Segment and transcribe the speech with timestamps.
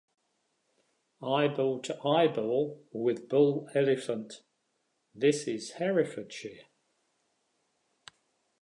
[1.21, 4.41] "Eyeball to eyeball with bull elephant,"
[5.13, 6.65] "This is Herefordshire.